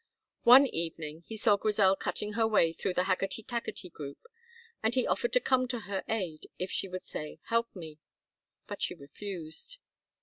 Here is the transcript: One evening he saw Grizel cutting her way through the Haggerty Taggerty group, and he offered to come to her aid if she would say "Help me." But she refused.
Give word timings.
One 0.45 0.65
evening 0.65 1.25
he 1.27 1.37
saw 1.37 1.57
Grizel 1.57 1.95
cutting 1.95 2.33
her 2.33 2.47
way 2.47 2.73
through 2.73 2.95
the 2.95 3.03
Haggerty 3.03 3.43
Taggerty 3.43 3.91
group, 3.91 4.17
and 4.81 4.95
he 4.95 5.05
offered 5.05 5.31
to 5.33 5.39
come 5.39 5.67
to 5.67 5.81
her 5.81 6.03
aid 6.07 6.47
if 6.57 6.71
she 6.71 6.87
would 6.87 7.05
say 7.05 7.39
"Help 7.49 7.75
me." 7.75 7.99
But 8.65 8.81
she 8.81 8.95
refused. 8.95 9.77